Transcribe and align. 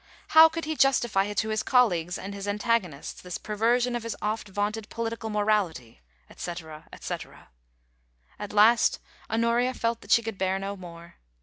How 0.29 0.49
could 0.49 0.65
he 0.65 0.75
justify 0.75 1.31
to 1.31 1.49
his 1.49 1.61
colleagues 1.61 2.17
and 2.17 2.33
his 2.33 2.47
antagonists 2.47 3.21
this 3.21 3.37
perversion 3.37 3.95
of 3.95 4.01
his 4.01 4.17
oft 4.19 4.47
vaunted 4.49 4.89
political 4.89 5.29
morality?' 5.29 6.01
etc., 6.27 6.87
etc 6.91 7.49
At 8.39 8.51
last 8.51 8.97
Honoria 9.29 9.75
felt 9.75 10.01
that 10.01 10.09
she 10.09 10.23
could 10.23 10.39
bear 10.39 10.57
no 10.57 10.75
more. 10.75 11.17